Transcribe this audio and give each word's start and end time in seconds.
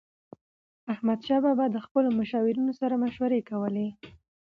احمدشاه 0.93 1.41
بابا 1.45 1.55
به 1.69 1.73
د 1.75 1.77
خپلو 1.85 2.07
مشاورینو 2.19 2.73
سره 2.81 2.95
مشورې 3.03 3.41
کولي. 3.49 3.87